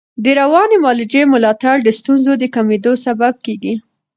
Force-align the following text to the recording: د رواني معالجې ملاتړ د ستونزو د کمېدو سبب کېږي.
د 0.23 0.25
رواني 0.39 0.77
معالجې 0.83 1.21
ملاتړ 1.33 1.75
د 1.83 1.89
ستونزو 1.99 2.31
د 2.37 2.43
کمېدو 2.55 2.93
سبب 3.05 3.33
کېږي. 3.45 3.73